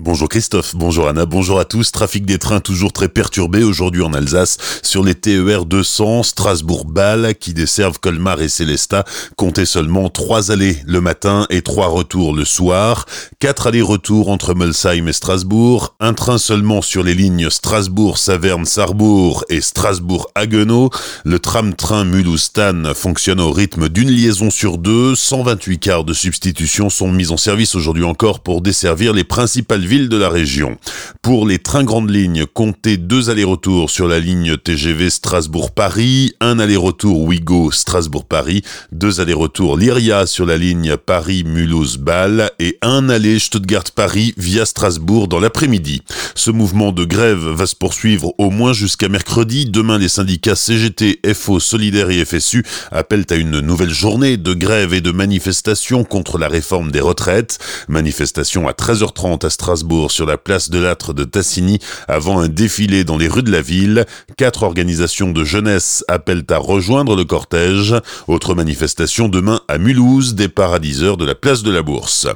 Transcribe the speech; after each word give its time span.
Bonjour 0.00 0.28
Christophe, 0.28 0.76
bonjour 0.76 1.08
Anna, 1.08 1.26
bonjour 1.26 1.58
à 1.58 1.64
tous. 1.64 1.90
Trafic 1.90 2.24
des 2.24 2.38
trains 2.38 2.60
toujours 2.60 2.92
très 2.92 3.08
perturbé 3.08 3.64
aujourd'hui 3.64 4.02
en 4.02 4.14
Alsace 4.14 4.56
sur 4.84 5.02
les 5.02 5.16
TER 5.16 5.64
200 5.64 6.22
Strasbourg-Bâle 6.22 7.34
qui 7.34 7.52
desservent 7.52 7.98
Colmar 7.98 8.40
et 8.40 8.48
Célestat. 8.48 9.04
Comptez 9.34 9.66
seulement 9.66 10.08
trois 10.08 10.52
allées 10.52 10.76
le 10.86 11.00
matin 11.00 11.48
et 11.50 11.62
trois 11.62 11.88
retours 11.88 12.32
le 12.32 12.44
soir. 12.44 13.06
Quatre 13.40 13.66
allers-retours 13.66 14.28
entre 14.28 14.54
Molsheim 14.54 15.08
et 15.08 15.12
Strasbourg. 15.12 15.96
Un 15.98 16.14
train 16.14 16.38
seulement 16.38 16.80
sur 16.80 17.02
les 17.02 17.14
lignes 17.14 17.50
Strasbourg-Saverne-Sarrebourg 17.50 19.46
et 19.48 19.60
Strasbourg-Haguenau. 19.60 20.90
Le 21.24 21.40
tram-train 21.40 22.04
mulhouse 22.04 22.52
fonctionne 22.94 23.40
au 23.40 23.50
rythme 23.50 23.88
d'une 23.88 24.12
liaison 24.12 24.50
sur 24.50 24.78
deux. 24.78 25.16
128 25.16 25.78
quarts 25.80 26.04
de 26.04 26.12
substitution 26.12 26.88
sont 26.88 27.10
mis 27.10 27.32
en 27.32 27.36
service 27.36 27.74
aujourd'hui 27.74 28.04
encore 28.04 28.38
pour 28.38 28.60
desservir 28.60 29.12
les 29.12 29.24
principales 29.24 29.87
villes 29.88 30.10
de 30.10 30.18
la 30.18 30.28
région. 30.28 30.76
Pour 31.22 31.46
les 31.46 31.58
trains 31.58 31.82
grandes 31.82 32.10
lignes, 32.10 32.44
comptez 32.44 32.98
deux 32.98 33.30
allers-retours 33.30 33.88
sur 33.88 34.06
la 34.06 34.20
ligne 34.20 34.58
TGV 34.58 35.08
Strasbourg-Paris, 35.08 36.34
un 36.40 36.58
aller-retour 36.58 37.22
Ouigo 37.22 37.70
Strasbourg-Paris, 37.70 38.62
deux 38.92 39.20
allers-retours 39.20 39.78
Lyria 39.78 40.26
sur 40.26 40.44
la 40.44 40.58
ligne 40.58 40.96
Paris-Mulhouse-Bâle 40.98 42.50
et 42.58 42.76
un 42.82 43.08
aller 43.08 43.38
Stuttgart-Paris 43.38 44.34
via 44.36 44.66
Strasbourg 44.66 45.26
dans 45.26 45.40
l'après-midi. 45.40 46.02
Ce 46.34 46.50
mouvement 46.50 46.92
de 46.92 47.04
grève 47.04 47.48
va 47.48 47.66
se 47.66 47.74
poursuivre 47.74 48.34
au 48.38 48.50
moins 48.50 48.72
jusqu'à 48.72 49.08
mercredi. 49.08 49.66
Demain, 49.66 49.98
les 49.98 50.08
syndicats 50.08 50.56
CGT, 50.56 51.20
FO, 51.34 51.60
Solidaire 51.60 52.10
et 52.10 52.24
FSU 52.24 52.64
appellent 52.90 53.26
à 53.30 53.34
une 53.34 53.60
nouvelle 53.60 53.92
journée 53.92 54.36
de 54.36 54.54
grève 54.54 54.94
et 54.94 55.00
de 55.00 55.10
manifestation 55.10 56.04
contre 56.04 56.38
la 56.38 56.48
réforme 56.48 56.90
des 56.90 57.00
retraites. 57.00 57.58
Manifestation 57.88 58.68
à 58.68 58.72
13h30 58.72 59.46
à 59.46 59.50
Strasbourg 59.50 60.10
sur 60.10 60.26
la 60.26 60.38
place 60.38 60.70
de 60.70 60.78
l'âtre 60.78 61.12
de 61.12 61.24
Tassigny 61.24 61.78
avant 62.06 62.40
un 62.40 62.48
défilé 62.48 63.04
dans 63.04 63.16
les 63.16 63.28
rues 63.28 63.42
de 63.42 63.50
la 63.50 63.62
ville. 63.62 64.06
Quatre 64.36 64.62
organisations 64.62 65.30
de 65.30 65.44
jeunesse 65.44 66.04
appellent 66.08 66.44
à 66.50 66.58
rejoindre 66.58 67.16
le 67.16 67.24
cortège. 67.24 67.94
Autre 68.26 68.54
manifestation 68.54 69.28
demain 69.28 69.60
à 69.68 69.78
Mulhouse, 69.78 70.34
départ 70.34 70.72
à 70.72 70.78
10h 70.78 71.16
de 71.16 71.24
la 71.24 71.34
place 71.34 71.62
de 71.62 71.70
la 71.70 71.82
Bourse. 71.82 72.26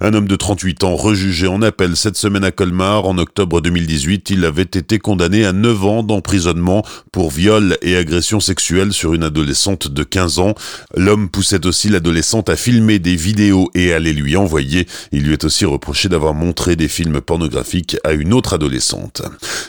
Un 0.00 0.14
homme 0.14 0.28
de 0.28 0.36
38 0.36 0.84
ans 0.84 0.96
rejugé 0.96 1.46
en 1.46 1.62
appel 1.62 1.96
cette 1.96 2.16
semaine 2.16 2.44
à 2.44 2.50
Colmar 2.50 3.06
en 3.06 3.18
octobre 3.18 3.39
2018, 3.46 4.30
il 4.30 4.44
avait 4.44 4.62
été 4.62 4.98
condamné 4.98 5.44
à 5.44 5.52
9 5.52 5.84
ans 5.84 6.02
d'emprisonnement 6.02 6.84
pour 7.12 7.30
viol 7.30 7.76
et 7.82 7.96
agression 7.96 8.40
sexuelle 8.40 8.92
sur 8.92 9.14
une 9.14 9.22
adolescente 9.22 9.88
de 9.88 10.02
15 10.02 10.38
ans. 10.38 10.54
L'homme 10.96 11.28
poussait 11.28 11.66
aussi 11.66 11.88
l'adolescente 11.88 12.48
à 12.48 12.56
filmer 12.56 12.98
des 12.98 13.16
vidéos 13.16 13.70
et 13.74 13.92
à 13.92 13.98
les 13.98 14.12
lui 14.12 14.36
envoyer. 14.36 14.86
Il 15.12 15.24
lui 15.24 15.32
est 15.32 15.44
aussi 15.44 15.64
reproché 15.64 16.08
d'avoir 16.08 16.34
montré 16.34 16.76
des 16.76 16.88
films 16.88 17.20
pornographiques 17.20 17.96
à 18.04 18.12
une 18.12 18.32
autre 18.32 18.54
adolescente. 18.54 19.22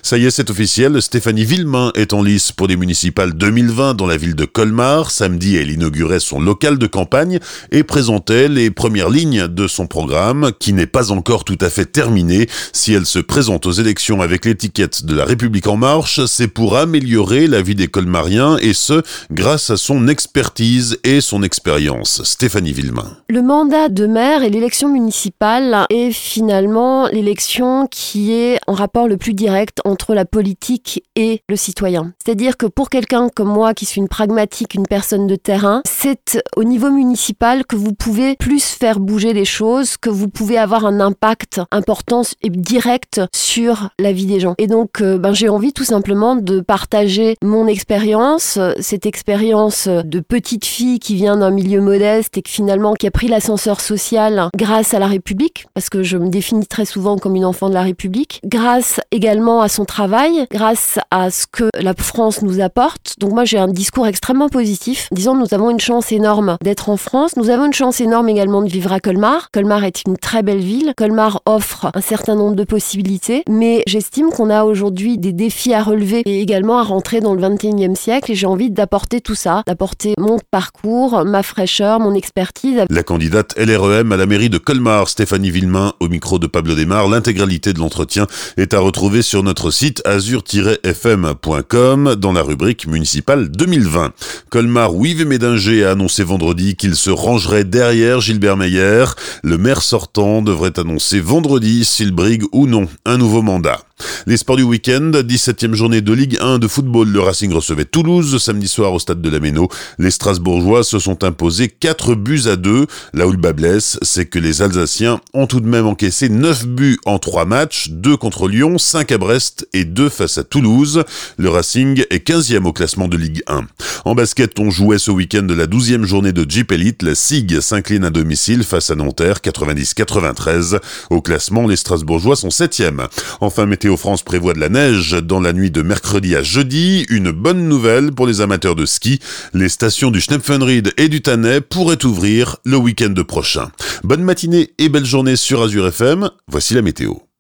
Ça 0.04 0.18
y 0.18 0.26
est, 0.26 0.32
c'est 0.32 0.50
officiel, 0.50 1.02
Stéphanie 1.02 1.46
Villemain 1.46 1.92
est 1.96 2.14
en 2.14 2.24
lice 2.24 2.52
pour 2.52 2.68
les 2.68 2.78
municipales 2.78 3.34
2020 3.34 3.94
dans 3.94 4.08
la 4.08 4.18
ville 4.18 4.36
de 4.36 4.46
Colmar. 4.46 5.12
Samedi, 5.12 5.56
elle 5.56 5.72
inaugurait 5.72 6.20
son 6.20 6.40
local 6.40 6.78
de 6.78 6.88
campagne 6.88 7.40
et 7.72 7.84
présentait 7.84 8.48
les 8.48 8.72
premières 8.72 9.10
lignes 9.10 9.48
de 9.48 9.68
son 9.68 9.88
programme, 9.88 10.52
qui 10.60 10.74
n'est 10.74 10.88
pas 10.88 11.12
encore 11.12 11.44
tout 11.44 11.58
à 11.62 11.70
fait 11.70 11.86
terminé. 11.86 12.48
Si 12.74 12.94
elle 12.94 13.06
se 13.06 13.20
présente 13.20 13.61
aux 13.66 13.72
élections 13.72 14.22
avec 14.22 14.46
l'étiquette 14.46 15.06
de 15.06 15.16
la 15.16 15.26
République 15.26 15.68
en 15.68 15.78
marche, 15.78 16.26
c'est 16.26 16.48
pour 16.48 16.78
améliorer 16.78 17.48
la 17.48 17.62
vie 17.62 17.76
des 17.76 17.88
colmariens 17.88 18.58
et 18.58 18.74
ce, 18.74 19.04
grâce 19.32 19.70
à 19.70 19.78
son 19.78 20.08
expertise 20.08 20.98
et 21.04 21.22
son 21.22 21.44
expérience. 21.44 22.24
Stéphanie 22.24 22.74
Villemain. 22.74 23.18
Le 23.30 23.42
mandat 23.42 23.90
de 23.90 24.08
maire 24.08 24.44
et 24.44 24.50
l'élection 24.50 24.90
municipale 24.90 25.86
est 25.90 26.12
finalement 26.12 27.08
l'élection 27.08 27.88
qui 27.88 28.34
est 28.34 28.60
en 28.68 28.74
rapport 28.74 29.08
le 29.08 29.18
plus 29.18 29.34
direct 29.34 29.80
entre 29.86 30.14
la 30.14 30.26
politique 30.26 31.04
et 31.16 31.42
le 31.50 31.56
citoyen. 31.56 32.14
C'est-à-dire 32.24 32.58
que 32.58 32.66
pour 32.66 32.90
quelqu'un 32.90 33.30
comme 33.30 33.50
moi 33.50 33.74
qui 33.74 33.86
suis 33.86 34.02
une 34.02 34.08
pragmatique, 34.08 34.74
une 34.74 34.88
personne 34.88 35.28
de 35.28 35.36
terrain, 35.36 35.82
c'est 35.86 36.42
au 36.56 36.64
niveau 36.64 36.90
municipal 36.90 37.66
que 37.66 37.76
vous 37.76 37.94
pouvez 37.94 38.36
plus 38.38 38.64
faire 38.64 39.00
bouger 39.00 39.34
les 39.34 39.46
choses, 39.46 39.98
que 39.98 40.10
vous 40.10 40.28
pouvez 40.28 40.58
avoir 40.58 40.86
un 40.86 41.00
impact 41.00 41.62
important 41.72 42.22
et 42.42 42.50
direct 42.50 43.22
sur 43.34 43.51
la 44.00 44.12
vie 44.12 44.26
des 44.26 44.40
gens. 44.40 44.56
Et 44.58 44.68
donc, 44.68 45.02
euh, 45.02 45.18
ben, 45.18 45.34
j'ai 45.34 45.50
envie 45.50 45.74
tout 45.74 45.84
simplement 45.84 46.36
de 46.36 46.62
partager 46.62 47.36
mon 47.44 47.68
expérience, 47.68 48.58
cette 48.80 49.06
expérience 49.06 49.88
de 49.88 50.20
petite 50.20 50.66
fille 50.66 51.00
qui 51.00 51.16
vient 51.16 51.38
d'un 51.38 51.52
milieu 51.52 51.82
modeste 51.82 52.38
et 52.38 52.42
qui 52.42 52.52
finalement 52.52 52.94
qui 52.94 53.08
a 53.08 53.12
pris 53.12 53.28
l'ascenseur 53.28 53.82
social 53.82 54.50
grâce 54.56 54.94
à 54.94 55.00
la 55.00 55.08
République, 55.08 55.66
parce 55.74 55.90
que 55.90 56.04
je 56.04 56.18
me 56.18 56.30
définis 56.30 56.68
très 56.68 56.86
souvent 56.86 57.18
comme 57.18 57.36
une 57.36 57.46
enfant 57.46 57.70
de 57.70 57.74
la 57.74 57.82
République, 57.82 58.40
grâce 58.46 59.00
également 59.12 59.62
à 59.62 59.68
son 59.68 59.86
travail, 59.86 60.46
grâce 60.52 61.00
à 61.10 61.32
ce 61.32 61.46
que 61.52 61.70
la 61.80 61.94
France 61.94 62.42
nous 62.42 62.62
apporte. 62.62 63.16
Donc 63.20 63.34
moi 63.34 63.46
j'ai 63.46 63.58
un 63.58 63.68
discours 63.68 64.08
extrêmement 64.08 64.50
positif. 64.50 65.08
Disons 65.12 65.36
nous 65.36 65.54
avons 65.54 65.70
une 65.70 65.80
chance 65.80 66.12
énorme 66.12 66.58
d'être 66.62 66.90
en 66.90 66.98
France, 66.98 67.36
nous 67.36 67.50
avons 67.50 67.66
une 67.66 67.74
chance 67.74 68.00
énorme 68.00 68.30
également 68.30 68.62
de 68.62 68.70
vivre 68.70 68.92
à 68.92 69.00
Colmar. 69.00 69.50
Colmar 69.52 69.84
est 69.84 70.04
une 70.08 70.18
très 70.18 70.44
belle 70.44 70.60
ville, 70.60 70.94
Colmar 70.96 71.42
offre 71.46 71.92
un 71.94 72.02
certain 72.02 72.36
nombre 72.36 72.56
de 72.56 72.64
possibilités, 72.64 73.41
mais 73.50 73.84
j'estime 73.88 74.30
qu'on 74.30 74.50
a 74.50 74.64
aujourd'hui 74.64 75.18
des 75.18 75.34
défis 75.34 75.74
à 75.74 75.84
relever 75.84 76.22
et 76.26 76.42
également 76.42 76.80
à 76.80 76.84
rentrer 76.84 77.22
dans 77.22 77.34
le 77.34 77.42
21e 77.42 77.96
siècle 77.96 78.32
et 78.32 78.36
j'ai 78.36 78.48
envie 78.48 78.70
d'apporter 78.70 79.22
tout 79.22 79.36
ça, 79.36 79.64
d'apporter 79.68 80.14
mon 80.18 80.40
parcours, 80.52 81.24
ma 81.26 81.44
fraîcheur, 81.44 82.00
mon 82.00 82.14
expertise. 82.14 82.82
La 82.90 83.04
candidate 83.04 83.54
LREM 83.58 84.12
à 84.12 84.18
la 84.18 84.26
mairie 84.26 84.50
de 84.50 84.58
Colmar, 84.58 85.08
Stéphanie 85.08 85.52
Villemain, 85.52 85.94
au 86.00 86.08
micro 86.08 86.40
de 86.40 86.48
Pablo 86.48 86.76
Desmar, 86.76 87.08
l'intégralité 87.08 87.74
de 87.74 87.80
l'entretien 87.80 88.28
est 88.58 88.74
à 88.74 88.80
retrouver 88.80 89.22
sur 89.22 89.44
notre 89.44 89.72
site 89.72 90.02
azur-fm.com 90.06 92.16
dans 92.16 92.34
la 92.34 92.42
rubrique 92.42 92.88
municipale 92.88 93.50
2020. 93.50 94.14
Colmar 94.50 94.96
Wive 94.96 95.26
Médinger 95.26 95.86
a 95.86 95.92
annoncé 95.92 96.24
vendredi 96.24 96.76
qu'il 96.76 96.96
se 96.96 97.10
rangerait 97.10 97.64
derrière 97.64 98.20
Gilbert 98.20 98.58
Meyer. 98.58 99.06
Le 99.44 99.58
maire 99.58 99.82
sortant 99.82 100.42
devrait 100.42 100.78
annoncer 100.78 101.20
vendredi 101.20 101.86
s'il 101.86 102.12
brigue 102.12 102.44
ou 102.52 102.68
non 102.68 102.88
un 103.06 103.18
nouveau 103.18 103.31
mandat. 103.40 103.91
Les 104.28 104.38
sports 104.38 104.58
du 104.58 104.64
week-end, 104.64 105.12
17e 105.12 105.74
journée 105.74 106.02
de 106.02 106.14
Ligue 106.14 106.38
1 106.40 106.60
de 106.60 106.68
football, 106.68 107.10
le 107.10 107.20
Racing 107.20 107.52
recevait 107.54 107.86
Toulouse 107.86 108.38
samedi 108.42 108.68
soir 108.68 108.94
au 108.94 109.00
stade 109.00 109.22
de 109.22 109.30
la 109.30 109.40
Méno. 109.40 109.70
Les 110.00 110.12
Strasbourgeois 110.12 110.84
se 110.84 111.00
sont 111.00 111.24
imposés 111.24 111.68
4 111.68 112.16
buts 112.16 112.44
à 112.46 112.56
2. 112.56 112.86
Là 113.14 113.28
où 113.28 113.32
le 113.32 113.38
bas 113.38 113.54
blesse, 113.54 113.98
c'est 114.02 114.26
que 114.26 114.40
les 114.40 114.62
Alsaciens 114.62 115.22
ont 115.34 115.48
tout 115.48 115.60
de 115.60 115.68
même 115.68 115.88
encaissé 115.88 116.30
9 116.30 116.68
buts 116.68 117.00
en 117.06 117.20
3 117.20 117.46
matchs, 117.46 117.90
2 117.90 118.18
contre 118.18 118.48
Lyon, 118.48 118.78
5 118.78 119.12
à 119.12 119.18
Brest 119.18 119.68
et 119.74 119.86
2 119.86 120.10
face 120.10 120.38
à 120.38 120.44
Toulouse. 120.44 121.04
Le 121.38 121.50
Racing 121.50 122.04
est 122.10 122.28
15e 122.28 122.66
au 122.66 122.74
classement 122.74 123.08
de 123.08 123.18
Ligue 123.18 123.44
1. 123.48 123.66
En 124.06 124.16
basket, 124.16 124.60
on 124.60 124.70
jouait 124.70 125.00
ce 125.00 125.12
week-end 125.12 125.44
de 125.44 125.54
la 125.54 125.68
12e 125.68 126.04
journée 126.04 126.32
de 126.32 126.50
Jeep 126.50 126.72
Elite. 126.72 127.04
La 127.04 127.16
SIG 127.16 127.60
s'incline 127.62 128.04
à 128.04 128.10
domicile 128.10 128.64
face 128.64 128.90
à 128.90 128.96
Nanterre, 128.96 129.38
90-93. 129.44 130.80
Au 131.10 131.22
classement, 131.22 131.68
les 131.68 131.76
Strasbourgeois 131.76 132.36
sont 132.36 132.50
7e. 132.50 133.08
Enfin, 133.40 133.66
France 133.98 134.24
prévoit 134.24 134.54
de 134.54 134.60
la 134.60 134.70
neige 134.70 135.12
dans 135.12 135.40
la 135.40 135.54
nuit 135.54 135.72
de 135.72 135.82
mercredi 135.82 136.36
à 136.36 136.44
jeudi. 136.44 137.06
Une 137.10 137.32
bonne 137.32 137.68
nouvelle 137.68 138.12
pour 138.12 138.28
les 138.28 138.42
amateurs 138.42 138.76
de 138.76 138.86
ski. 138.86 139.20
Les 139.54 139.70
stations 139.70 140.12
du 140.12 140.22
Schnepfenried 140.22 140.94
et 140.98 141.10
du 141.10 141.22
Tannet 141.22 141.62
pourraient 141.62 142.04
ouvrir 142.06 142.58
le 142.66 142.78
week-end 142.78 143.14
prochain. 143.28 143.72
Bonne 144.04 144.24
matinée 144.24 144.72
et 144.78 144.90
belle 144.90 145.06
journée 145.06 145.36
sur 145.36 145.62
Azure 145.62 145.88
FM. 145.88 146.30
Voici 146.48 146.74
la 146.74 146.82
météo. 146.82 147.22